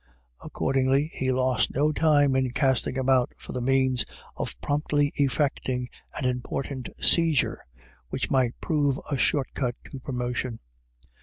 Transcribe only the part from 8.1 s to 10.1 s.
might prove a short cut to